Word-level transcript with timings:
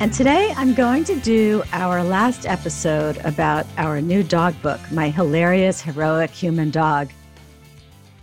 And 0.00 0.12
today 0.12 0.52
I'm 0.56 0.74
going 0.74 1.04
to 1.04 1.14
do 1.20 1.62
our 1.72 2.02
last 2.02 2.46
episode 2.46 3.16
about 3.18 3.64
our 3.78 4.00
new 4.00 4.24
dog 4.24 4.60
book, 4.60 4.80
My 4.90 5.08
Hilarious 5.08 5.80
Heroic 5.80 6.30
Human 6.30 6.70
Dog. 6.70 7.10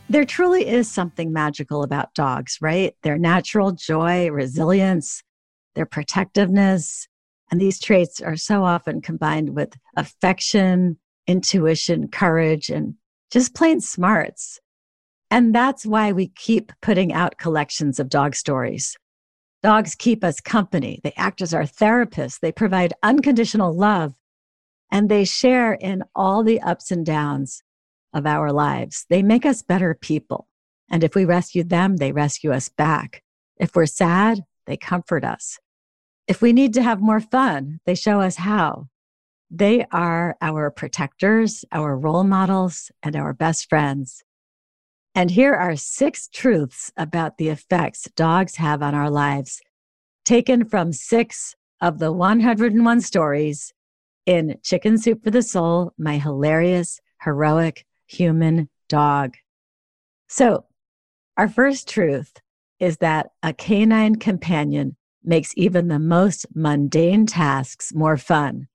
There 0.09 0.25
truly 0.25 0.67
is 0.67 0.91
something 0.91 1.31
magical 1.31 1.81
about 1.83 2.13
dogs, 2.13 2.57
right? 2.59 2.93
Their 3.03 3.17
natural 3.17 3.71
joy, 3.71 4.29
resilience, 4.29 5.23
their 5.73 5.85
protectiveness. 5.85 7.07
And 7.49 7.59
these 7.59 7.79
traits 7.79 8.19
are 8.19 8.35
so 8.35 8.65
often 8.65 9.01
combined 9.01 9.55
with 9.55 9.73
affection, 9.95 10.97
intuition, 11.25 12.09
courage, 12.09 12.69
and 12.69 12.95
just 13.31 13.55
plain 13.55 13.79
smarts. 13.79 14.59
And 15.31 15.55
that's 15.55 15.85
why 15.85 16.11
we 16.11 16.27
keep 16.27 16.73
putting 16.81 17.13
out 17.13 17.37
collections 17.37 17.97
of 17.97 18.09
dog 18.09 18.35
stories. 18.35 18.97
Dogs 19.63 19.95
keep 19.95 20.23
us 20.23 20.39
company. 20.39 20.99
They 21.03 21.13
act 21.17 21.41
as 21.41 21.53
our 21.53 21.63
therapists. 21.63 22.39
They 22.39 22.51
provide 22.51 22.93
unconditional 23.03 23.73
love 23.73 24.13
and 24.91 25.07
they 25.07 25.23
share 25.23 25.73
in 25.73 26.03
all 26.15 26.43
the 26.43 26.59
ups 26.61 26.91
and 26.91 27.05
downs 27.05 27.63
of 28.13 28.25
our 28.25 28.51
lives. 28.51 29.05
They 29.09 29.23
make 29.23 29.45
us 29.45 29.61
better 29.61 29.93
people. 29.93 30.47
And 30.89 31.03
if 31.03 31.15
we 31.15 31.25
rescue 31.25 31.63
them, 31.63 31.97
they 31.97 32.11
rescue 32.11 32.51
us 32.51 32.67
back. 32.67 33.23
If 33.57 33.75
we're 33.75 33.85
sad, 33.85 34.43
they 34.65 34.77
comfort 34.77 35.23
us. 35.23 35.57
If 36.27 36.41
we 36.41 36.53
need 36.53 36.73
to 36.73 36.83
have 36.83 36.99
more 36.99 37.19
fun, 37.19 37.79
they 37.85 37.95
show 37.95 38.19
us 38.19 38.37
how. 38.37 38.87
They 39.49 39.85
are 39.91 40.37
our 40.41 40.71
protectors, 40.71 41.63
our 41.71 41.97
role 41.97 42.23
models, 42.23 42.91
and 43.03 43.15
our 43.15 43.33
best 43.33 43.69
friends. 43.69 44.23
And 45.13 45.29
here 45.31 45.53
are 45.53 45.75
six 45.75 46.29
truths 46.29 46.91
about 46.95 47.37
the 47.37 47.49
effects 47.49 48.07
dogs 48.15 48.55
have 48.55 48.81
on 48.81 48.95
our 48.95 49.09
lives, 49.09 49.61
taken 50.23 50.63
from 50.63 50.93
six 50.93 51.53
of 51.81 51.99
the 51.99 52.13
101 52.13 53.01
stories 53.01 53.73
in 54.25 54.57
Chicken 54.63 54.97
Soup 54.97 55.21
for 55.21 55.29
the 55.29 55.41
Soul, 55.41 55.91
my 55.97 56.17
hilarious, 56.17 57.01
heroic 57.23 57.85
human 58.07 58.69
dog. 58.87 59.35
So, 60.29 60.65
our 61.35 61.49
first 61.49 61.89
truth 61.89 62.37
is 62.79 62.97
that 62.97 63.31
a 63.43 63.51
canine 63.51 64.15
companion 64.15 64.95
makes 65.23 65.53
even 65.57 65.89
the 65.89 65.99
most 65.99 66.45
mundane 66.55 67.25
tasks 67.25 67.93
more 67.93 68.15
fun. 68.15 68.67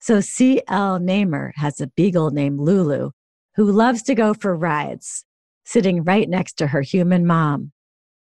So, 0.00 0.20
C.L. 0.20 0.98
Nehmer 0.98 1.52
has 1.56 1.80
a 1.80 1.86
beagle 1.86 2.30
named 2.30 2.60
Lulu 2.60 3.12
who 3.54 3.72
loves 3.72 4.02
to 4.02 4.14
go 4.14 4.34
for 4.34 4.54
rides 4.54 5.24
sitting 5.64 6.04
right 6.04 6.28
next 6.28 6.54
to 6.54 6.68
her 6.68 6.82
human 6.82 7.26
mom. 7.26 7.72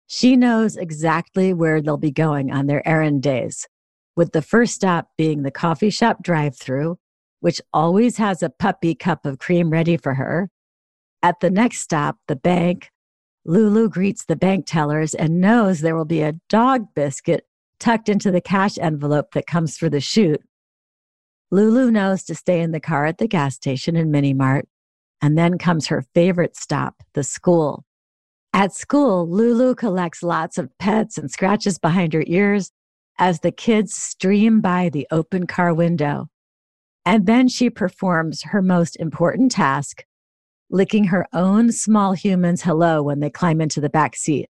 She 0.08 0.36
knows 0.36 0.76
exactly 0.76 1.54
where 1.54 1.82
they'll 1.82 1.98
be 1.98 2.12
going 2.12 2.52
on 2.52 2.68
their 2.68 2.88
errand 2.88 3.22
days, 3.22 3.68
with 4.16 4.32
the 4.32 4.42
first 4.42 4.74
stop 4.74 5.10
being 5.18 5.44
the 5.44 5.52
coffee 5.52 5.90
shop 5.92 6.24
drive 6.24 6.58
through, 6.58 6.98
which 7.42 7.62
always 7.74 8.18
has 8.18 8.42
a 8.42 8.50
puppy 8.50 8.96
cup 8.96 9.26
of 9.26 9.40
cream 9.40 9.70
ready 9.70 9.98
for 9.98 10.16
her. 10.16 10.50
At 11.22 11.40
the 11.42 11.50
next 11.50 11.80
stop, 11.80 12.18
the 12.28 12.36
bank, 12.36 12.90
Lulu 13.46 13.90
greets 13.90 14.26
the 14.26 14.36
bank 14.36 14.66
tellers 14.66 15.14
and 15.14 15.40
knows 15.42 15.80
there 15.80 15.96
will 15.96 16.06
be 16.06 16.22
a 16.22 16.40
dog 16.50 16.94
biscuit 16.96 17.46
tucked 17.80 18.10
into 18.10 18.32
the 18.32 18.42
cash 18.42 18.78
envelope 18.80 19.34
that 19.34 19.48
comes 19.48 19.78
through 19.78 19.92
the 19.92 20.02
chute. 20.02 20.42
Lulu 21.52 21.90
knows 21.92 22.24
to 22.26 22.36
stay 22.36 22.62
in 22.62 22.72
the 22.72 22.80
car 22.80 23.06
at 23.06 23.18
the 23.18 23.28
gas 23.28 23.56
station 23.56 23.96
in 23.96 24.12
Mini 24.12 24.34
Mart 24.34 24.68
and 25.22 25.38
then 25.38 25.58
comes 25.58 25.88
her 25.88 26.04
favorite 26.14 26.56
stop, 26.56 27.04
the 27.14 27.24
school. 27.24 27.86
At 28.54 28.74
school, 28.74 29.30
Lulu 29.30 29.76
collects 29.76 30.24
lots 30.24 30.58
of 30.58 30.76
pets 30.80 31.18
and 31.18 31.30
scratches 31.30 31.78
behind 31.78 32.14
her 32.14 32.24
ears 32.26 32.72
as 33.18 33.42
the 33.42 33.52
kids 33.52 33.94
stream 33.94 34.62
by 34.62 34.90
the 34.90 35.08
open 35.12 35.46
car 35.46 35.74
window. 35.74 36.30
And 37.06 37.26
then 37.26 37.48
she 37.48 37.70
performs 37.70 38.44
her 38.44 38.62
most 38.62 38.96
important 38.98 39.52
task, 39.52 40.04
licking 40.70 41.06
her 41.06 41.28
own 41.34 41.72
small 41.72 42.14
humans 42.14 42.62
hello 42.64 43.04
when 43.04 43.20
they 43.20 43.30
climb 43.30 43.62
into 43.62 43.82
the 43.82 43.90
back 43.90 44.16
seat. 44.16 44.50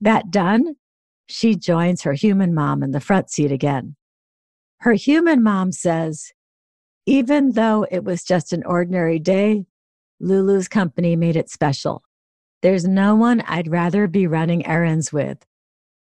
That 0.00 0.30
done, 0.30 0.76
she 1.26 1.54
joins 1.54 2.02
her 2.02 2.12
human 2.12 2.54
mom 2.54 2.82
in 2.82 2.92
the 2.92 3.00
front 3.00 3.30
seat 3.30 3.52
again. 3.52 3.96
Her 4.80 4.92
human 4.92 5.42
mom 5.42 5.72
says, 5.72 6.32
even 7.04 7.52
though 7.52 7.86
it 7.90 8.04
was 8.04 8.22
just 8.22 8.52
an 8.52 8.62
ordinary 8.64 9.18
day, 9.18 9.66
Lulu's 10.20 10.68
company 10.68 11.16
made 11.16 11.36
it 11.36 11.50
special. 11.50 12.02
There's 12.62 12.86
no 12.86 13.14
one 13.14 13.40
I'd 13.42 13.70
rather 13.70 14.06
be 14.06 14.26
running 14.26 14.66
errands 14.66 15.12
with. 15.12 15.38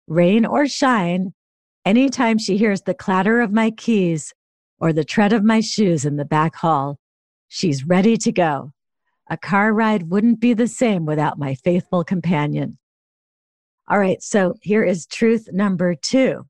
Rain 0.07 0.45
or 0.45 0.67
shine, 0.67 1.33
anytime 1.87 2.39
she 2.39 2.57
hears 2.57 2.83
the 2.83 2.95
clatter 2.95 3.41
of 3.41 3.53
my 3.53 3.71
keys 3.71 4.35
or 4.79 4.93
the 4.93 5.05
tread 5.05 5.33
of 5.33 5.45
my 5.45 5.61
shoes 5.61 6.05
in 6.05 6.17
the 6.17 6.25
back 6.25 6.57
hall, 6.57 6.99
she's 7.49 7.87
ready 7.87 8.17
to 8.19 8.33
go. 8.33 8.73
A 9.31 9.37
car 9.37 9.73
ride 9.73 10.11
wouldn't 10.11 10.41
be 10.41 10.53
the 10.53 10.69
same 10.69 11.07
without 11.07 11.39
my 11.39 11.55
faithful 11.55 12.05
companion. 12.05 12.79
All 13.89 13.99
right, 13.99 14.23
so 14.23 14.55
here 14.61 14.85
is 14.85 15.07
truth 15.07 15.49
number 15.53 15.95
two 15.95 16.47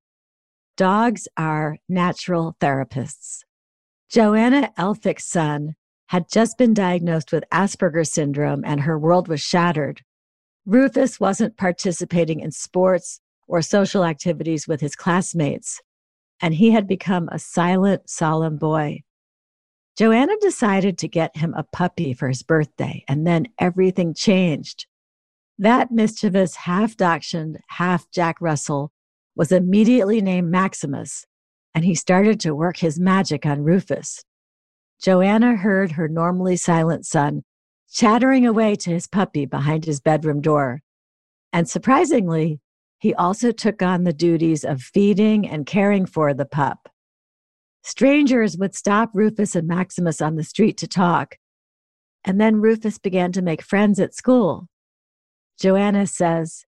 dogs 0.77 1.29
are 1.37 1.77
natural 1.89 2.57
therapists. 2.61 3.41
Joanna 4.11 4.73
Elphick's 4.79 5.27
son 5.27 5.77
had 6.13 6.29
just 6.29 6.59
been 6.59 6.75
diagnosed 6.75 7.33
with 7.33 7.43
Asperger's 7.51 8.13
syndrome 8.13 8.63
and 8.67 8.83
her 8.83 8.99
world 8.99 9.29
was 9.29 9.41
shattered. 9.41 10.03
Rufus 10.67 11.19
wasn't 11.19 11.57
participating 11.57 12.41
in 12.41 12.51
sports 12.51 13.19
or 13.49 13.63
social 13.63 14.05
activities 14.05 14.69
with 14.69 14.83
his 14.83 14.95
classmates, 14.95 15.81
and 16.43 16.53
he 16.53 16.71
had 16.71 16.87
become 16.87 17.31
a 17.33 17.39
silent, 17.39 18.11
solemn 18.11 18.59
boy. 18.59 19.01
Joanna 19.97 20.35
decided 20.43 20.99
to 20.99 21.09
get 21.09 21.35
him 21.35 21.55
a 21.55 21.65
puppy 21.73 22.13
for 22.13 22.29
his 22.29 22.43
birthday, 22.43 23.05
and 23.09 23.27
then 23.27 23.47
everything 23.59 24.13
changed. 24.13 24.85
That 25.59 25.91
mischievous 25.91 26.57
half 26.57 26.95
dachshund, 26.95 27.59
half 27.69 28.05
Jack 28.11 28.37
Russell 28.39 28.93
was 29.35 29.51
immediately 29.51 30.21
named 30.21 30.51
Maximus, 30.51 31.25
and 31.75 31.87
he 31.87 31.95
started 31.95 32.39
to 32.41 32.55
work 32.55 32.77
his 32.77 33.01
magic 33.01 33.47
on 33.47 33.63
Rufus. 33.63 34.23
Joanna 35.03 35.57
heard 35.57 35.93
her 35.93 36.09
normally 36.09 36.57
silent 36.57 37.05
son 37.07 37.43
chattering 37.91 38.47
away 38.47 38.77
to 38.77 38.91
his 38.91 39.07
puppy 39.07 39.45
behind 39.45 39.85
his 39.85 40.01
bedroom 40.01 40.41
door. 40.41 40.81
And 41.53 41.69
surprisingly, 41.69 42.61
he 42.99 43.13
also 43.13 43.51
took 43.51 43.83
on 43.83 44.05
the 44.05 44.13
duties 44.13 44.65
of 44.65 44.81
feeding 44.81 45.47
and 45.47 45.67
caring 45.67 46.07
for 46.07 46.33
the 46.33 46.47
pup. 46.47 46.89
Strangers 47.83 48.57
would 48.57 48.77
stop 48.77 49.11
Rufus 49.13 49.57
and 49.57 49.67
Maximus 49.67 50.23
on 50.23 50.37
the 50.37 50.45
street 50.45 50.79
to 50.79 50.87
talk. 50.87 51.37
And 52.25 52.41
then 52.41 52.61
Rufus 52.61 52.99
began 52.99 53.33
to 53.33 53.43
make 53.43 53.61
friends 53.61 53.99
at 53.99 54.15
school. 54.15 54.69
Joanna 55.59 56.07
says, 56.07 56.65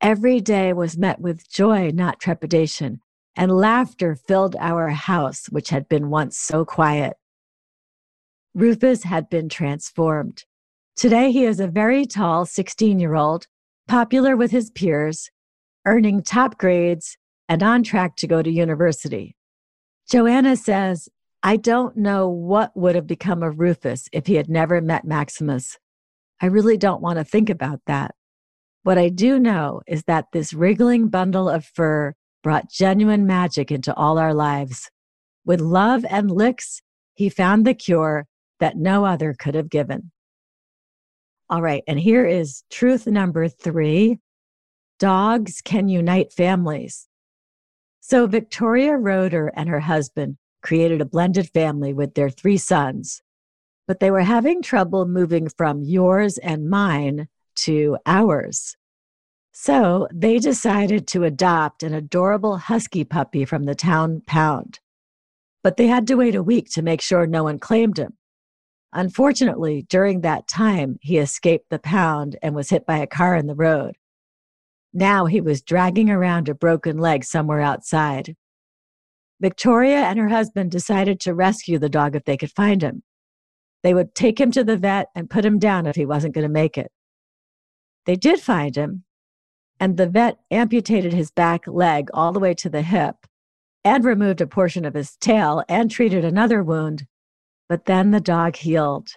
Every 0.00 0.40
day 0.40 0.72
was 0.72 0.98
met 0.98 1.20
with 1.20 1.48
joy, 1.48 1.90
not 1.94 2.20
trepidation, 2.20 3.00
and 3.36 3.56
laughter 3.56 4.16
filled 4.16 4.56
our 4.58 4.88
house, 4.88 5.46
which 5.46 5.70
had 5.70 5.88
been 5.88 6.10
once 6.10 6.36
so 6.36 6.64
quiet. 6.64 7.16
Rufus 8.54 9.04
had 9.04 9.28
been 9.28 9.48
transformed. 9.48 10.44
Today, 10.96 11.30
he 11.30 11.44
is 11.44 11.60
a 11.60 11.68
very 11.68 12.06
tall 12.06 12.44
16 12.44 12.98
year 12.98 13.14
old, 13.14 13.46
popular 13.86 14.36
with 14.36 14.50
his 14.50 14.70
peers, 14.70 15.30
earning 15.86 16.22
top 16.22 16.58
grades, 16.58 17.16
and 17.48 17.62
on 17.62 17.82
track 17.82 18.16
to 18.16 18.26
go 18.26 18.42
to 18.42 18.50
university. 18.50 19.36
Joanna 20.10 20.56
says, 20.56 21.08
I 21.42 21.56
don't 21.56 21.96
know 21.96 22.28
what 22.28 22.76
would 22.76 22.94
have 22.94 23.06
become 23.06 23.42
of 23.42 23.60
Rufus 23.60 24.08
if 24.12 24.26
he 24.26 24.34
had 24.34 24.48
never 24.48 24.80
met 24.80 25.04
Maximus. 25.04 25.78
I 26.40 26.46
really 26.46 26.76
don't 26.76 27.00
want 27.00 27.18
to 27.18 27.24
think 27.24 27.48
about 27.48 27.80
that. 27.86 28.14
What 28.82 28.98
I 28.98 29.08
do 29.08 29.38
know 29.38 29.82
is 29.86 30.04
that 30.04 30.26
this 30.32 30.52
wriggling 30.52 31.08
bundle 31.08 31.48
of 31.48 31.64
fur 31.64 32.14
brought 32.42 32.70
genuine 32.70 33.26
magic 33.26 33.70
into 33.70 33.94
all 33.94 34.18
our 34.18 34.34
lives. 34.34 34.90
With 35.44 35.60
love 35.60 36.04
and 36.08 36.30
licks, 36.30 36.80
he 37.14 37.28
found 37.28 37.66
the 37.66 37.74
cure 37.74 38.26
that 38.60 38.76
no 38.76 39.04
other 39.04 39.34
could 39.38 39.54
have 39.54 39.70
given. 39.70 40.10
All 41.50 41.62
right, 41.62 41.82
and 41.86 41.98
here 41.98 42.26
is 42.26 42.64
truth 42.70 43.06
number 43.06 43.48
three 43.48 44.18
dogs 44.98 45.60
can 45.62 45.88
unite 45.88 46.32
families. 46.32 47.08
So, 48.00 48.26
Victoria 48.26 48.96
Roeder 48.96 49.48
and 49.48 49.68
her 49.68 49.80
husband 49.80 50.36
created 50.62 51.00
a 51.00 51.06
blended 51.06 51.48
family 51.54 51.92
with 51.92 52.14
their 52.14 52.30
three 52.30 52.56
sons, 52.58 53.22
but 53.86 54.00
they 54.00 54.10
were 54.10 54.22
having 54.22 54.60
trouble 54.60 55.06
moving 55.06 55.48
from 55.48 55.82
yours 55.82 56.36
and 56.38 56.68
mine 56.68 57.28
to 57.56 57.96
ours. 58.06 58.76
So 59.60 60.06
they 60.12 60.38
decided 60.38 61.08
to 61.08 61.24
adopt 61.24 61.82
an 61.82 61.92
adorable 61.92 62.58
husky 62.58 63.02
puppy 63.02 63.44
from 63.44 63.64
the 63.64 63.74
town 63.74 64.22
pound. 64.24 64.78
But 65.64 65.76
they 65.76 65.88
had 65.88 66.06
to 66.06 66.14
wait 66.14 66.36
a 66.36 66.44
week 66.44 66.70
to 66.74 66.82
make 66.82 67.00
sure 67.00 67.26
no 67.26 67.42
one 67.42 67.58
claimed 67.58 67.98
him. 67.98 68.17
Unfortunately, 68.92 69.86
during 69.88 70.22
that 70.22 70.48
time, 70.48 70.98
he 71.00 71.18
escaped 71.18 71.68
the 71.68 71.78
pound 71.78 72.36
and 72.42 72.54
was 72.54 72.70
hit 72.70 72.86
by 72.86 72.98
a 72.98 73.06
car 73.06 73.36
in 73.36 73.46
the 73.46 73.54
road. 73.54 73.96
Now 74.92 75.26
he 75.26 75.40
was 75.40 75.62
dragging 75.62 76.10
around 76.10 76.48
a 76.48 76.54
broken 76.54 76.98
leg 76.98 77.24
somewhere 77.24 77.60
outside. 77.60 78.34
Victoria 79.40 79.98
and 79.98 80.18
her 80.18 80.28
husband 80.28 80.70
decided 80.70 81.20
to 81.20 81.34
rescue 81.34 81.78
the 81.78 81.88
dog 81.88 82.16
if 82.16 82.24
they 82.24 82.36
could 82.36 82.50
find 82.50 82.82
him. 82.82 83.02
They 83.82 83.94
would 83.94 84.14
take 84.14 84.40
him 84.40 84.50
to 84.52 84.64
the 84.64 84.76
vet 84.76 85.08
and 85.14 85.30
put 85.30 85.44
him 85.44 85.58
down 85.58 85.86
if 85.86 85.94
he 85.94 86.06
wasn't 86.06 86.34
going 86.34 86.46
to 86.46 86.52
make 86.52 86.76
it. 86.76 86.90
They 88.06 88.16
did 88.16 88.40
find 88.40 88.74
him, 88.74 89.04
and 89.78 89.96
the 89.96 90.08
vet 90.08 90.38
amputated 90.50 91.12
his 91.12 91.30
back 91.30 91.68
leg 91.68 92.08
all 92.12 92.32
the 92.32 92.40
way 92.40 92.54
to 92.54 92.70
the 92.70 92.82
hip 92.82 93.26
and 93.84 94.04
removed 94.04 94.40
a 94.40 94.46
portion 94.46 94.84
of 94.84 94.94
his 94.94 95.16
tail 95.16 95.62
and 95.68 95.90
treated 95.90 96.24
another 96.24 96.64
wound. 96.64 97.06
But 97.68 97.84
then 97.84 98.10
the 98.10 98.20
dog 98.20 98.56
healed. 98.56 99.08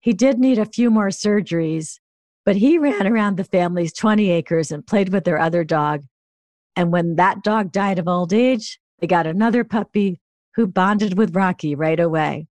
He 0.00 0.12
did 0.12 0.38
need 0.38 0.58
a 0.58 0.66
few 0.66 0.90
more 0.90 1.08
surgeries, 1.08 1.98
but 2.44 2.56
he 2.56 2.78
ran 2.78 3.06
around 3.06 3.36
the 3.36 3.44
family's 3.44 3.92
20 3.92 4.30
acres 4.30 4.70
and 4.70 4.86
played 4.86 5.12
with 5.12 5.24
their 5.24 5.38
other 5.38 5.64
dog. 5.64 6.04
And 6.76 6.92
when 6.92 7.16
that 7.16 7.42
dog 7.42 7.72
died 7.72 7.98
of 7.98 8.08
old 8.08 8.32
age, 8.32 8.78
they 8.98 9.06
got 9.06 9.26
another 9.26 9.64
puppy 9.64 10.20
who 10.54 10.66
bonded 10.66 11.18
with 11.18 11.36
Rocky 11.36 11.74
right 11.74 12.00
away. 12.00 12.46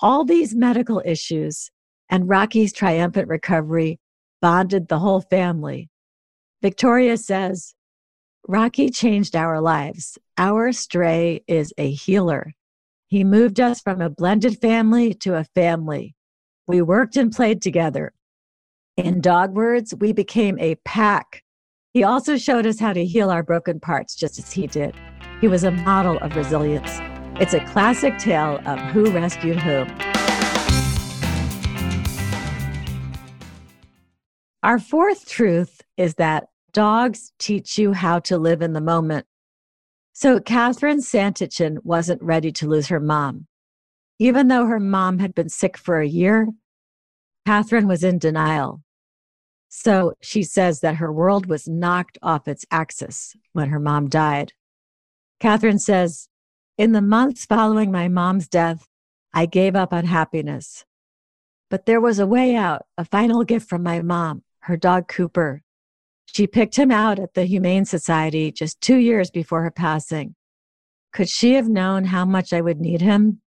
All 0.00 0.24
these 0.24 0.54
medical 0.54 1.02
issues 1.04 1.70
and 2.08 2.28
Rocky's 2.28 2.72
triumphant 2.72 3.28
recovery 3.28 3.98
bonded 4.40 4.88
the 4.88 5.00
whole 5.00 5.20
family. 5.20 5.88
Victoria 6.62 7.16
says, 7.16 7.74
Rocky 8.46 8.90
changed 8.90 9.34
our 9.34 9.60
lives. 9.60 10.18
Our 10.36 10.72
stray 10.72 11.42
is 11.46 11.72
a 11.76 11.90
healer. 11.90 12.52
He 13.10 13.24
moved 13.24 13.58
us 13.58 13.80
from 13.80 14.02
a 14.02 14.10
blended 14.10 14.60
family 14.60 15.14
to 15.14 15.34
a 15.34 15.44
family. 15.44 16.14
We 16.66 16.82
worked 16.82 17.16
and 17.16 17.32
played 17.32 17.62
together. 17.62 18.12
In 18.98 19.22
dog 19.22 19.54
words, 19.54 19.94
we 19.98 20.12
became 20.12 20.58
a 20.58 20.74
pack. 20.84 21.42
He 21.94 22.04
also 22.04 22.36
showed 22.36 22.66
us 22.66 22.78
how 22.78 22.92
to 22.92 23.06
heal 23.06 23.30
our 23.30 23.42
broken 23.42 23.80
parts 23.80 24.14
just 24.14 24.38
as 24.38 24.52
he 24.52 24.66
did. 24.66 24.94
He 25.40 25.48
was 25.48 25.64
a 25.64 25.70
model 25.70 26.18
of 26.18 26.36
resilience. 26.36 26.98
It's 27.40 27.54
a 27.54 27.64
classic 27.64 28.18
tale 28.18 28.60
of 28.66 28.78
who 28.92 29.10
rescued 29.10 29.58
whom. 29.58 29.88
Our 34.62 34.78
fourth 34.78 35.26
truth 35.26 35.80
is 35.96 36.16
that 36.16 36.48
dogs 36.72 37.32
teach 37.38 37.78
you 37.78 37.94
how 37.94 38.18
to 38.18 38.36
live 38.36 38.60
in 38.60 38.74
the 38.74 38.82
moment. 38.82 39.24
So, 40.20 40.40
Catherine 40.40 40.98
Santichin 40.98 41.78
wasn't 41.84 42.20
ready 42.20 42.50
to 42.50 42.66
lose 42.66 42.88
her 42.88 42.98
mom. 42.98 43.46
Even 44.18 44.48
though 44.48 44.66
her 44.66 44.80
mom 44.80 45.20
had 45.20 45.32
been 45.32 45.48
sick 45.48 45.78
for 45.78 46.00
a 46.00 46.08
year, 46.08 46.48
Catherine 47.46 47.86
was 47.86 48.02
in 48.02 48.18
denial. 48.18 48.82
So 49.68 50.14
she 50.20 50.42
says 50.42 50.80
that 50.80 50.96
her 50.96 51.12
world 51.12 51.46
was 51.46 51.68
knocked 51.68 52.18
off 52.20 52.48
its 52.48 52.66
axis 52.68 53.36
when 53.52 53.68
her 53.68 53.78
mom 53.78 54.08
died. 54.08 54.54
Catherine 55.38 55.78
says, 55.78 56.28
In 56.76 56.90
the 56.90 57.00
months 57.00 57.46
following 57.46 57.92
my 57.92 58.08
mom's 58.08 58.48
death, 58.48 58.88
I 59.32 59.46
gave 59.46 59.76
up 59.76 59.92
on 59.92 60.06
happiness. 60.06 60.84
But 61.70 61.86
there 61.86 62.00
was 62.00 62.18
a 62.18 62.26
way 62.26 62.56
out, 62.56 62.86
a 62.96 63.04
final 63.04 63.44
gift 63.44 63.68
from 63.68 63.84
my 63.84 64.02
mom, 64.02 64.42
her 64.62 64.76
dog 64.76 65.06
Cooper. 65.06 65.62
She 66.34 66.46
picked 66.46 66.76
him 66.76 66.90
out 66.90 67.18
at 67.18 67.34
the 67.34 67.44
Humane 67.44 67.84
Society 67.84 68.52
just 68.52 68.80
two 68.80 68.96
years 68.96 69.30
before 69.30 69.62
her 69.62 69.70
passing. 69.70 70.34
Could 71.12 71.28
she 71.28 71.54
have 71.54 71.68
known 71.68 72.04
how 72.04 72.24
much 72.24 72.52
I 72.52 72.60
would 72.60 72.80
need 72.80 73.00
him? 73.00 73.40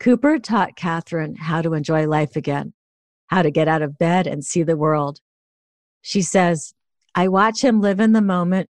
Cooper 0.00 0.38
taught 0.38 0.76
Catherine 0.76 1.36
how 1.36 1.62
to 1.62 1.74
enjoy 1.74 2.06
life 2.06 2.36
again, 2.36 2.74
how 3.28 3.42
to 3.42 3.50
get 3.50 3.68
out 3.68 3.82
of 3.82 3.98
bed 3.98 4.26
and 4.26 4.44
see 4.44 4.62
the 4.62 4.76
world. 4.76 5.20
She 6.00 6.20
says, 6.20 6.74
I 7.14 7.28
watch 7.28 7.62
him 7.62 7.80
live 7.80 8.00
in 8.00 8.12
the 8.12 8.20
moment 8.20 8.68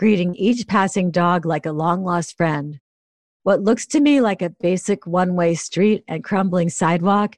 greeting 0.00 0.34
each 0.34 0.66
passing 0.66 1.10
dog 1.10 1.44
like 1.44 1.66
a 1.66 1.72
long 1.72 2.02
lost 2.02 2.34
friend. 2.34 2.80
What 3.42 3.60
looks 3.60 3.86
to 3.88 4.00
me 4.00 4.22
like 4.22 4.40
a 4.40 4.48
basic 4.48 5.06
one 5.06 5.34
way 5.34 5.54
street 5.54 6.04
and 6.08 6.24
crumbling 6.24 6.70
sidewalk 6.70 7.36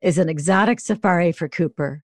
is 0.00 0.16
an 0.16 0.28
exotic 0.28 0.78
safari 0.78 1.32
for 1.32 1.48
Cooper. 1.48 2.03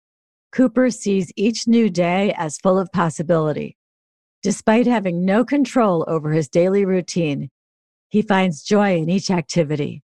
Cooper 0.56 0.88
sees 0.88 1.30
each 1.36 1.68
new 1.68 1.90
day 1.90 2.32
as 2.34 2.56
full 2.56 2.78
of 2.78 2.90
possibility. 2.90 3.76
Despite 4.42 4.86
having 4.86 5.22
no 5.22 5.44
control 5.44 6.02
over 6.08 6.32
his 6.32 6.48
daily 6.48 6.86
routine, 6.86 7.50
he 8.08 8.22
finds 8.22 8.62
joy 8.62 8.96
in 8.96 9.10
each 9.10 9.30
activity. 9.30 10.02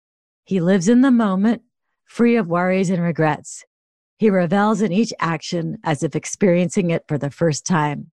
He 0.44 0.60
lives 0.60 0.88
in 0.88 1.00
the 1.00 1.10
moment, 1.10 1.62
free 2.04 2.37
of 2.37 2.46
worries 2.46 2.90
and 2.90 3.02
regrets. 3.02 3.64
He 4.19 4.31
revels 4.31 4.82
in 4.82 4.93
each 4.93 5.12
action 5.19 5.78
as 5.82 6.04
if 6.04 6.14
experiencing 6.14 6.90
it 6.90 7.02
for 7.08 7.19
the 7.19 7.32
first 7.32 7.66
time. 7.66 8.12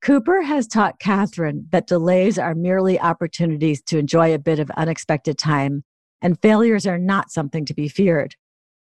Cooper 0.00 0.40
has 0.40 0.66
taught 0.66 0.98
Catherine 0.98 1.66
that 1.72 1.86
delays 1.86 2.38
are 2.38 2.54
merely 2.54 2.98
opportunities 2.98 3.82
to 3.82 3.98
enjoy 3.98 4.32
a 4.32 4.38
bit 4.38 4.58
of 4.58 4.70
unexpected 4.78 5.36
time, 5.36 5.84
and 6.22 6.40
failures 6.40 6.86
are 6.86 6.96
not 6.96 7.30
something 7.30 7.66
to 7.66 7.74
be 7.74 7.86
feared. 7.86 8.34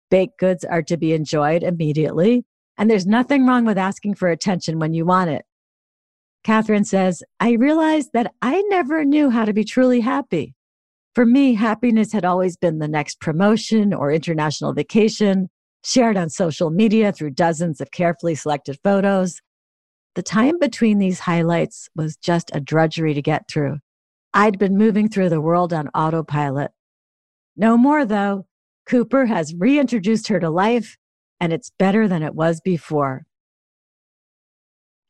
Baked 0.10 0.40
goods 0.40 0.64
are 0.64 0.84
to 0.84 0.98
be 0.98 1.14
enjoyed 1.14 1.64
immediately, 1.64 2.46
and 2.78 2.90
there's 2.90 3.06
nothing 3.06 3.46
wrong 3.46 3.66
with 3.66 3.78
asking 3.78 4.16
for 4.16 4.30
attention 4.30 4.80
when 4.80 4.94
you 4.94 5.06
want 5.06 5.30
it. 5.30 5.46
Catherine 6.44 6.86
says, 6.86 7.24
I 7.40 7.52
realized 7.54 8.12
that 8.14 8.34
I 8.42 8.62
never 8.70 9.04
knew 9.04 9.30
how 9.30 9.44
to 9.44 9.54
be 9.54 9.64
truly 9.66 10.00
happy. 10.00 10.56
For 11.14 11.26
me, 11.26 11.56
happiness 11.56 12.14
had 12.14 12.24
always 12.24 12.56
been 12.56 12.80
the 12.80 12.88
next 12.88 13.20
promotion 13.20 13.94
or 13.94 14.12
international 14.12 14.74
vacation, 14.74 15.50
shared 15.84 16.18
on 16.18 16.30
social 16.30 16.70
media 16.70 17.12
through 17.12 17.32
dozens 17.32 17.82
of 17.82 17.92
carefully 17.92 18.36
selected 18.36 18.80
photos. 18.84 19.42
The 20.16 20.24
time 20.24 20.58
between 20.60 20.98
these 20.98 21.20
highlights 21.20 21.90
was 21.96 22.18
just 22.18 22.50
a 22.54 22.60
drudgery 22.60 23.14
to 23.14 23.22
get 23.22 23.44
through. 23.48 23.78
I'd 24.34 24.58
been 24.58 24.78
moving 24.78 25.10
through 25.10 25.30
the 25.30 25.42
world 25.42 25.74
on 25.74 25.90
autopilot. 25.90 26.72
No 27.56 27.78
more, 27.78 28.04
though. 28.04 28.47
Cooper 28.88 29.26
has 29.26 29.54
reintroduced 29.54 30.28
her 30.30 30.40
to 30.40 30.50
life, 30.50 30.98
and 31.40 31.52
it's 31.52 31.72
better 31.78 32.08
than 32.08 32.24
it 32.24 32.36
was 32.36 32.62
before. 32.62 33.26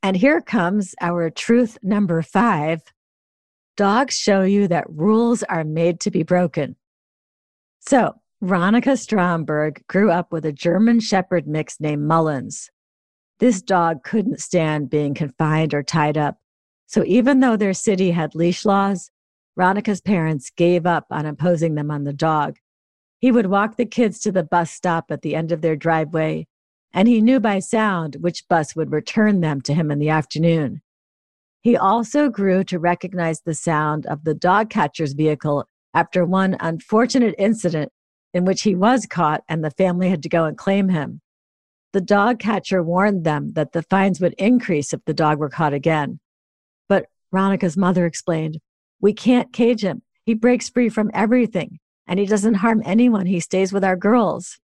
And 0.01 0.17
here 0.17 0.41
comes 0.41 0.95
our 1.01 1.29
truth 1.29 1.77
number 1.83 2.21
five 2.21 2.81
dogs 3.75 4.17
show 4.17 4.41
you 4.41 4.67
that 4.67 4.89
rules 4.89 5.43
are 5.43 5.63
made 5.63 5.99
to 5.99 6.11
be 6.11 6.23
broken. 6.23 6.75
So, 7.79 8.15
Ronica 8.43 8.97
Stromberg 8.97 9.83
grew 9.87 10.11
up 10.11 10.31
with 10.31 10.45
a 10.45 10.51
German 10.51 10.99
Shepherd 10.99 11.47
mix 11.47 11.79
named 11.79 12.07
Mullins. 12.07 12.69
This 13.39 13.61
dog 13.61 14.03
couldn't 14.03 14.41
stand 14.41 14.89
being 14.89 15.13
confined 15.13 15.73
or 15.73 15.83
tied 15.83 16.17
up. 16.17 16.37
So 16.87 17.03
even 17.05 17.39
though 17.39 17.57
their 17.57 17.73
city 17.73 18.11
had 18.11 18.33
leash 18.33 18.65
laws, 18.65 19.11
Ronica's 19.59 20.01
parents 20.01 20.51
gave 20.55 20.85
up 20.85 21.05
on 21.11 21.25
imposing 21.25 21.75
them 21.75 21.91
on 21.91 22.03
the 22.03 22.13
dog. 22.13 22.57
He 23.19 23.31
would 23.31 23.47
walk 23.47 23.77
the 23.77 23.85
kids 23.85 24.19
to 24.19 24.31
the 24.31 24.43
bus 24.43 24.71
stop 24.71 25.05
at 25.09 25.23
the 25.23 25.35
end 25.35 25.51
of 25.51 25.61
their 25.61 25.75
driveway, 25.75 26.47
and 26.93 27.07
he 27.07 27.21
knew 27.21 27.39
by 27.39 27.59
sound 27.59 28.17
which 28.19 28.47
bus 28.47 28.75
would 28.75 28.91
return 28.91 29.41
them 29.41 29.61
to 29.61 29.73
him 29.73 29.89
in 29.89 29.97
the 29.97 30.09
afternoon. 30.09 30.81
He 31.61 31.75
also 31.75 32.29
grew 32.29 32.63
to 32.65 32.79
recognize 32.79 33.41
the 33.41 33.55
sound 33.55 34.05
of 34.05 34.23
the 34.23 34.35
dog 34.35 34.69
catcher's 34.69 35.13
vehicle 35.13 35.67
after 35.93 36.23
one 36.23 36.55
unfortunate 36.59 37.33
incident 37.39 37.91
in 38.33 38.45
which 38.45 38.61
he 38.61 38.75
was 38.75 39.07
caught 39.07 39.43
and 39.49 39.63
the 39.63 39.71
family 39.71 40.09
had 40.09 40.21
to 40.23 40.29
go 40.29 40.45
and 40.45 40.57
claim 40.57 40.89
him. 40.89 41.21
The 41.93 42.01
dog 42.01 42.37
catcher 42.37 42.83
warned 42.83 43.23
them 43.23 43.53
that 43.53 43.71
the 43.71 43.81
fines 43.81 44.21
would 44.21 44.35
increase 44.37 44.93
if 44.93 45.03
the 45.05 45.13
dog 45.13 45.39
were 45.39 45.49
caught 45.49 45.73
again. 45.73 46.19
But 46.87 47.07
Ronica's 47.31 47.75
mother 47.75 48.05
explained, 48.05 48.59
We 49.01 49.13
can't 49.13 49.51
cage 49.51 49.83
him. 49.83 50.03
He 50.23 50.35
breaks 50.35 50.69
free 50.69 50.89
from 50.89 51.09
everything 51.13 51.79
and 52.07 52.19
he 52.19 52.25
doesn't 52.25 52.55
harm 52.55 52.81
anyone. 52.85 53.25
He 53.25 53.39
stays 53.39 53.73
with 53.73 53.83
our 53.83 53.95
girls. 53.95 54.59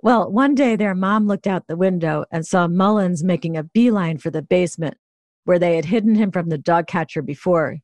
Well, 0.00 0.30
one 0.30 0.54
day 0.54 0.76
their 0.76 0.94
mom 0.94 1.26
looked 1.26 1.46
out 1.46 1.66
the 1.66 1.76
window 1.76 2.24
and 2.30 2.46
saw 2.46 2.68
Mullins 2.68 3.24
making 3.24 3.56
a 3.56 3.64
beeline 3.64 4.18
for 4.18 4.30
the 4.30 4.42
basement 4.42 4.96
where 5.44 5.58
they 5.58 5.76
had 5.76 5.86
hidden 5.86 6.14
him 6.14 6.30
from 6.30 6.48
the 6.48 6.58
dog 6.58 6.86
catcher 6.86 7.22
before. 7.22 7.78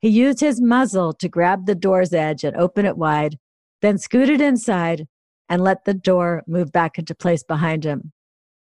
He 0.00 0.08
used 0.08 0.40
his 0.40 0.60
muzzle 0.60 1.12
to 1.14 1.28
grab 1.28 1.66
the 1.66 1.74
door's 1.74 2.12
edge 2.12 2.44
and 2.44 2.56
open 2.56 2.86
it 2.86 2.96
wide, 2.96 3.38
then 3.82 3.98
scooted 3.98 4.40
inside 4.40 5.06
and 5.48 5.62
let 5.62 5.84
the 5.84 5.94
door 5.94 6.42
move 6.46 6.70
back 6.72 6.98
into 6.98 7.14
place 7.14 7.42
behind 7.42 7.84
him. 7.84 8.12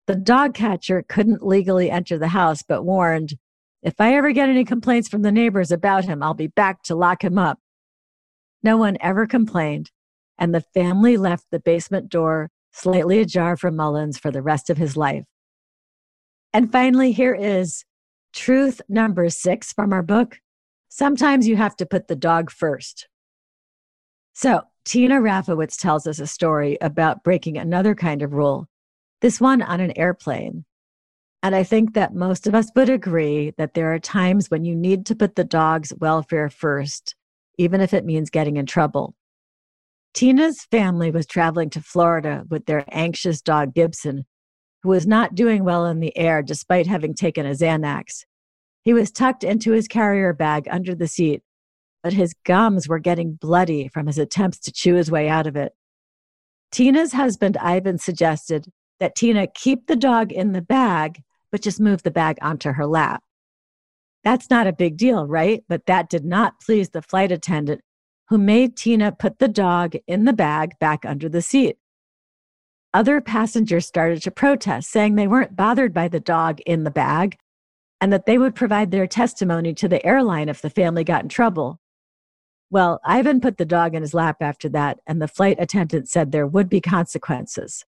The 0.06 0.16
dog 0.16 0.54
catcher 0.54 1.04
couldn't 1.06 1.46
legally 1.46 1.90
enter 1.90 2.18
the 2.18 2.28
house, 2.28 2.62
but 2.66 2.84
warned, 2.84 3.34
if 3.82 3.94
I 3.98 4.14
ever 4.14 4.32
get 4.32 4.48
any 4.48 4.64
complaints 4.64 5.08
from 5.08 5.22
the 5.22 5.32
neighbors 5.32 5.70
about 5.70 6.04
him, 6.04 6.22
I'll 6.22 6.34
be 6.34 6.48
back 6.48 6.82
to 6.84 6.94
lock 6.94 7.24
him 7.24 7.38
up. 7.38 7.58
No 8.62 8.76
one 8.76 8.96
ever 9.00 9.26
complained, 9.26 9.90
and 10.38 10.54
the 10.54 10.60
family 10.60 11.16
left 11.16 11.46
the 11.50 11.60
basement 11.60 12.08
door 12.08 12.50
slightly 12.72 13.18
ajar 13.18 13.56
for 13.56 13.70
Mullins 13.70 14.18
for 14.18 14.30
the 14.30 14.42
rest 14.42 14.70
of 14.70 14.76
his 14.76 14.96
life. 14.96 15.24
And 16.52 16.70
finally, 16.70 17.12
here 17.12 17.34
is 17.34 17.84
truth 18.32 18.80
number 18.88 19.28
six 19.28 19.72
from 19.72 19.92
our 19.92 20.02
book. 20.02 20.40
Sometimes 20.88 21.46
you 21.46 21.56
have 21.56 21.76
to 21.76 21.86
put 21.86 22.08
the 22.08 22.16
dog 22.16 22.50
first. 22.50 23.08
So, 24.32 24.62
Tina 24.84 25.20
Rafowitz 25.20 25.76
tells 25.76 26.06
us 26.06 26.18
a 26.18 26.26
story 26.26 26.78
about 26.80 27.22
breaking 27.22 27.58
another 27.58 27.94
kind 27.94 28.22
of 28.22 28.32
rule, 28.32 28.66
this 29.20 29.40
one 29.40 29.62
on 29.62 29.80
an 29.80 29.96
airplane. 29.96 30.64
And 31.42 31.54
I 31.54 31.62
think 31.62 31.94
that 31.94 32.14
most 32.14 32.46
of 32.46 32.54
us 32.54 32.70
would 32.74 32.88
agree 32.88 33.52
that 33.56 33.74
there 33.74 33.92
are 33.92 33.98
times 33.98 34.50
when 34.50 34.64
you 34.64 34.74
need 34.74 35.06
to 35.06 35.16
put 35.16 35.36
the 35.36 35.44
dog's 35.44 35.92
welfare 35.94 36.48
first, 36.48 37.14
even 37.60 37.82
if 37.82 37.92
it 37.92 38.06
means 38.06 38.30
getting 38.30 38.56
in 38.56 38.64
trouble. 38.64 39.14
Tina's 40.14 40.66
family 40.70 41.10
was 41.10 41.26
traveling 41.26 41.68
to 41.70 41.82
Florida 41.82 42.42
with 42.48 42.64
their 42.64 42.86
anxious 42.90 43.42
dog 43.42 43.74
Gibson, 43.74 44.24
who 44.82 44.88
was 44.88 45.06
not 45.06 45.34
doing 45.34 45.62
well 45.62 45.84
in 45.84 46.00
the 46.00 46.16
air 46.16 46.42
despite 46.42 46.86
having 46.86 47.12
taken 47.12 47.44
a 47.44 47.50
Xanax. 47.50 48.24
He 48.82 48.94
was 48.94 49.10
tucked 49.10 49.44
into 49.44 49.72
his 49.72 49.88
carrier 49.88 50.32
bag 50.32 50.68
under 50.70 50.94
the 50.94 51.06
seat, 51.06 51.42
but 52.02 52.14
his 52.14 52.34
gums 52.46 52.88
were 52.88 52.98
getting 52.98 53.34
bloody 53.34 53.88
from 53.88 54.06
his 54.06 54.16
attempts 54.16 54.58
to 54.60 54.72
chew 54.72 54.94
his 54.94 55.10
way 55.10 55.28
out 55.28 55.46
of 55.46 55.54
it. 55.54 55.72
Tina's 56.72 57.12
husband, 57.12 57.58
Ivan, 57.58 57.98
suggested 57.98 58.72
that 59.00 59.14
Tina 59.14 59.46
keep 59.46 59.86
the 59.86 59.96
dog 59.96 60.32
in 60.32 60.52
the 60.52 60.62
bag, 60.62 61.22
but 61.52 61.60
just 61.60 61.78
move 61.78 62.04
the 62.04 62.10
bag 62.10 62.38
onto 62.40 62.72
her 62.72 62.86
lap. 62.86 63.22
That's 64.22 64.50
not 64.50 64.66
a 64.66 64.72
big 64.72 64.96
deal, 64.96 65.26
right? 65.26 65.64
But 65.68 65.86
that 65.86 66.10
did 66.10 66.24
not 66.24 66.60
please 66.60 66.90
the 66.90 67.02
flight 67.02 67.32
attendant 67.32 67.82
who 68.28 68.38
made 68.38 68.76
Tina 68.76 69.12
put 69.12 69.38
the 69.38 69.48
dog 69.48 69.96
in 70.06 70.24
the 70.24 70.32
bag 70.32 70.78
back 70.78 71.04
under 71.04 71.28
the 71.28 71.42
seat. 71.42 71.78
Other 72.92 73.20
passengers 73.20 73.86
started 73.86 74.22
to 74.22 74.30
protest, 74.30 74.90
saying 74.90 75.14
they 75.14 75.26
weren't 75.26 75.56
bothered 75.56 75.94
by 75.94 76.08
the 76.08 76.20
dog 76.20 76.60
in 76.66 76.84
the 76.84 76.90
bag 76.90 77.38
and 78.00 78.12
that 78.12 78.26
they 78.26 78.38
would 78.38 78.54
provide 78.54 78.90
their 78.90 79.06
testimony 79.06 79.74
to 79.74 79.88
the 79.88 80.04
airline 80.04 80.48
if 80.48 80.62
the 80.62 80.70
family 80.70 81.04
got 81.04 81.22
in 81.22 81.28
trouble. 81.28 81.80
Well, 82.70 83.00
Ivan 83.04 83.40
put 83.40 83.58
the 83.58 83.64
dog 83.64 83.94
in 83.94 84.02
his 84.02 84.14
lap 84.14 84.36
after 84.40 84.68
that, 84.70 85.00
and 85.06 85.20
the 85.20 85.28
flight 85.28 85.56
attendant 85.58 86.08
said 86.08 86.30
there 86.30 86.46
would 86.46 86.68
be 86.68 86.80
consequences. 86.80 87.84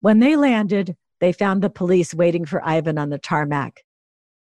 When 0.00 0.20
they 0.20 0.36
landed, 0.36 0.96
they 1.20 1.32
found 1.32 1.62
the 1.62 1.70
police 1.70 2.14
waiting 2.14 2.44
for 2.44 2.64
Ivan 2.64 2.98
on 2.98 3.10
the 3.10 3.18
tarmac. 3.18 3.82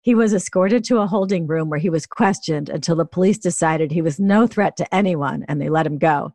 He 0.02 0.16
was 0.16 0.34
escorted 0.34 0.84
to 0.86 1.00
a 1.00 1.08
holding 1.08 1.46
room 1.46 1.70
where 1.70 1.80
he 1.80 1.90
was 1.90 2.06
questioned 2.06 2.70
until 2.70 2.96
the 2.96 3.06
police 3.06 3.38
decided 3.38 3.92
he 3.92 4.02
was 4.02 4.20
no 4.20 4.48
threat 4.48 4.78
to 4.78 4.96
anyone 4.96 5.44
and 5.48 5.62
they 5.62 5.70
let 5.70 5.86
him 5.86 5.98
go. 5.98 6.34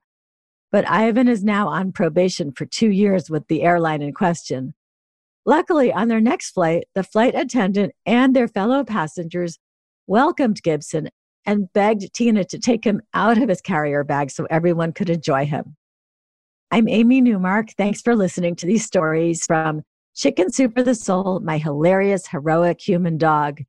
But 0.70 0.88
Ivan 0.88 1.28
is 1.28 1.42
now 1.42 1.68
on 1.68 1.92
probation 1.92 2.52
for 2.52 2.66
two 2.66 2.90
years 2.90 3.30
with 3.30 3.46
the 3.48 3.62
airline 3.62 4.02
in 4.02 4.12
question. 4.12 4.74
Luckily, 5.46 5.92
on 5.92 6.08
their 6.08 6.20
next 6.20 6.50
flight, 6.50 6.84
the 6.94 7.02
flight 7.02 7.34
attendant 7.34 7.92
and 8.04 8.34
their 8.34 8.48
fellow 8.48 8.84
passengers 8.84 9.58
welcomed 10.06 10.62
Gibson 10.62 11.08
and 11.46 11.72
begged 11.72 12.12
Tina 12.14 12.44
to 12.44 12.58
take 12.58 12.84
him 12.84 13.02
out 13.12 13.38
of 13.38 13.48
his 13.48 13.60
carrier 13.60 14.04
bag 14.04 14.30
so 14.30 14.46
everyone 14.50 14.92
could 14.92 15.10
enjoy 15.10 15.46
him. 15.46 15.76
I'm 16.70 16.88
Amy 16.88 17.20
Newmark. 17.20 17.68
Thanks 17.78 18.00
for 18.00 18.16
listening 18.16 18.56
to 18.56 18.66
these 18.66 18.84
stories 18.84 19.44
from 19.46 19.82
Chicken 20.14 20.52
Soup 20.52 20.72
for 20.72 20.84
the 20.84 20.94
Soul, 20.94 21.40
my 21.40 21.58
hilarious, 21.58 22.28
heroic 22.28 22.80
human 22.80 23.18
dog. 23.18 23.62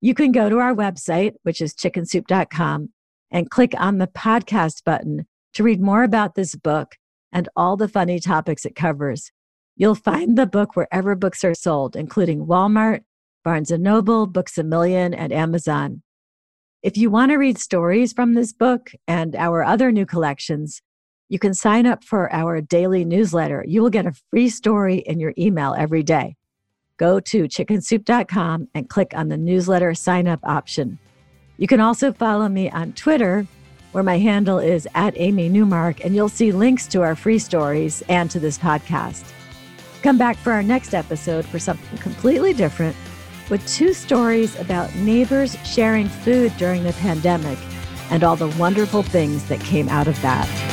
You 0.00 0.14
can 0.14 0.30
go 0.30 0.48
to 0.48 0.58
our 0.58 0.74
website, 0.74 1.34
which 1.42 1.60
is 1.60 1.74
chickensoup.com, 1.74 2.90
and 3.32 3.50
click 3.50 3.72
on 3.76 3.98
the 3.98 4.06
podcast 4.06 4.84
button 4.84 5.26
to 5.54 5.62
read 5.64 5.80
more 5.80 6.04
about 6.04 6.36
this 6.36 6.54
book 6.54 6.94
and 7.32 7.48
all 7.56 7.76
the 7.76 7.88
funny 7.88 8.20
topics 8.20 8.64
it 8.64 8.76
covers. 8.76 9.32
You'll 9.76 9.96
find 9.96 10.38
the 10.38 10.46
book 10.46 10.76
wherever 10.76 11.16
books 11.16 11.42
are 11.42 11.54
sold, 11.54 11.96
including 11.96 12.46
Walmart, 12.46 13.00
Barnes 13.42 13.70
& 13.70 13.78
Noble, 13.78 14.28
Books 14.28 14.56
A 14.58 14.62
Million, 14.62 15.12
and 15.12 15.32
Amazon. 15.32 16.02
If 16.82 16.96
you 16.96 17.10
want 17.10 17.32
to 17.32 17.36
read 17.38 17.58
stories 17.58 18.12
from 18.12 18.34
this 18.34 18.52
book 18.52 18.90
and 19.08 19.34
our 19.34 19.64
other 19.64 19.90
new 19.90 20.06
collections, 20.06 20.80
you 21.32 21.38
can 21.38 21.54
sign 21.54 21.86
up 21.86 22.04
for 22.04 22.30
our 22.30 22.60
daily 22.60 23.06
newsletter. 23.06 23.64
You 23.66 23.80
will 23.80 23.88
get 23.88 24.04
a 24.04 24.12
free 24.28 24.50
story 24.50 24.96
in 24.96 25.18
your 25.18 25.32
email 25.38 25.74
every 25.78 26.02
day. 26.02 26.36
Go 26.98 27.20
to 27.20 27.44
chickensoup.com 27.44 28.68
and 28.74 28.90
click 28.90 29.12
on 29.16 29.28
the 29.28 29.38
newsletter 29.38 29.94
sign 29.94 30.28
up 30.28 30.40
option. 30.42 30.98
You 31.56 31.66
can 31.66 31.80
also 31.80 32.12
follow 32.12 32.50
me 32.50 32.68
on 32.68 32.92
Twitter, 32.92 33.46
where 33.92 34.04
my 34.04 34.18
handle 34.18 34.58
is 34.58 34.86
at 34.94 35.14
Amy 35.16 35.48
Newmark, 35.48 36.04
and 36.04 36.14
you'll 36.14 36.28
see 36.28 36.52
links 36.52 36.86
to 36.88 37.00
our 37.00 37.16
free 37.16 37.38
stories 37.38 38.02
and 38.10 38.30
to 38.30 38.38
this 38.38 38.58
podcast. 38.58 39.24
Come 40.02 40.18
back 40.18 40.36
for 40.36 40.52
our 40.52 40.62
next 40.62 40.92
episode 40.92 41.46
for 41.46 41.58
something 41.58 41.96
completely 41.96 42.52
different 42.52 42.94
with 43.48 43.66
two 43.66 43.94
stories 43.94 44.60
about 44.60 44.94
neighbors 44.96 45.56
sharing 45.64 46.08
food 46.08 46.52
during 46.58 46.84
the 46.84 46.92
pandemic 46.92 47.58
and 48.10 48.22
all 48.22 48.36
the 48.36 48.54
wonderful 48.58 49.02
things 49.02 49.48
that 49.48 49.60
came 49.60 49.88
out 49.88 50.08
of 50.08 50.20
that. 50.20 50.71